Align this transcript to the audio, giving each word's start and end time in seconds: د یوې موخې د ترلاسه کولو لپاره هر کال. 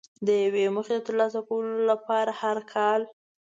د 0.25 0.27
یوې 0.45 0.65
موخې 0.75 0.93
د 0.99 1.05
ترلاسه 1.07 1.39
کولو 1.47 1.77
لپاره 1.91 2.31
هر 2.41 2.57
کال. 2.73 3.01